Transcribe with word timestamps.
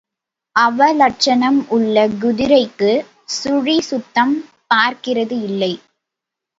அவலட்சணம் 0.55 1.59
உள்ள 1.67 2.07
குதிரைக்குச் 2.21 3.05
சுழி 3.35 3.79
சுத்தம் 3.81 4.35
பார்க்கிறது 4.69 5.37
இல்லை. 5.41 5.73